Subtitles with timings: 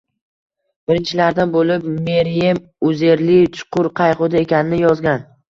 [0.91, 5.25] Birinchilardan bo‘lib Meryem Uzerli chuqur qayg‘uda ekanini yozgan